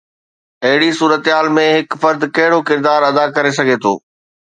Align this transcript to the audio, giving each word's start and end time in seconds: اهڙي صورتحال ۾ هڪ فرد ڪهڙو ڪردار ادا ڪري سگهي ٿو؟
اهڙي 0.67 0.89
صورتحال 0.99 1.45
۾ 1.59 1.67
هڪ 1.77 1.99
فرد 2.01 2.21
ڪهڙو 2.35 2.59
ڪردار 2.69 3.01
ادا 3.11 3.25
ڪري 3.35 3.51
سگهي 3.59 3.77
ٿو؟ 3.83 3.93